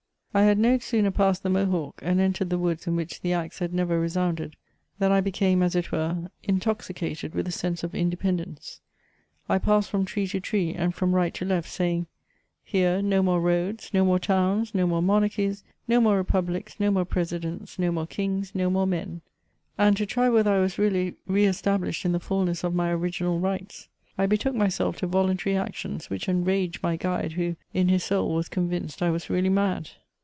I 0.33 0.43
had 0.43 0.57
no 0.57 0.77
sooner 0.77 1.11
passed 1.11 1.43
the 1.43 1.49
Mohawk, 1.49 1.99
and 2.01 2.21
entered 2.21 2.49
the 2.49 2.57
woods 2.57 2.87
in 2.87 2.95
which 2.95 3.19
the 3.19 3.33
axe 3.33 3.59
had 3.59 3.73
never 3.73 3.99
resounded, 3.99 4.55
than 4.97 5.11
I 5.11 5.19
became, 5.19 5.61
as 5.61 5.75
it 5.75 5.91
were, 5.91 6.29
in 6.41 6.57
* 6.59 6.59
toxicated 6.61 7.33
with 7.35 7.49
a 7.49 7.51
sense 7.51 7.83
of 7.83 7.93
independence; 7.93 8.79
I 9.49 9.57
passed 9.57 9.89
from 9.89 10.05
tree 10.05 10.25
to 10.27 10.39
tree, 10.39 10.73
and 10.73 10.95
from 10.95 11.13
right 11.13 11.33
to 11.33 11.43
left, 11.43 11.67
saying, 11.69 12.07
—Here, 12.63 13.01
no 13.01 13.21
more 13.21 13.41
roads, 13.41 13.89
no 13.93 14.05
more 14.05 14.19
towns, 14.19 14.73
no 14.73 14.87
more 14.87 15.01
monarchies, 15.01 15.65
no 15.85 15.99
more 15.99 16.15
republics, 16.15 16.79
no 16.79 16.91
more 16.91 17.03
presidents, 17.03 17.77
no 17.77 17.91
more 17.91 18.07
kings, 18.07 18.55
no 18.55 18.69
more 18.69 18.87
men 18.87 19.19
;*' 18.87 19.19
and 19.77 19.97
to 19.97 20.05
tiy 20.05 20.31
whether 20.31 20.53
T 20.55 20.61
was 20.61 20.79
really 20.79 21.15
re 21.27 21.43
established 21.43 22.05
in 22.05 22.13
the 22.13 22.21
fulness 22.21 22.63
of 22.63 22.73
my 22.73 22.89
original 22.91 23.41
rights, 23.41 23.89
I 24.17 24.27
betook 24.27 24.55
myse. 24.55 24.67
If 24.67 24.77
264 24.77 24.83
MEMOIRS 24.85 24.95
OF 24.95 24.95
to 25.01 25.07
voluntary 25.07 25.57
actions 25.57 26.09
which 26.09 26.29
enraged 26.29 26.81
my 26.81 26.95
guidcy 26.95 27.33
who, 27.33 27.57
in 27.73 27.89
his 27.89 28.05
son], 28.05 28.29
was 28.29 28.47
convinced 28.47 29.01
I 29.01 29.09
was 29.11 29.29
really 29.29 29.49
mad. 29.49 29.89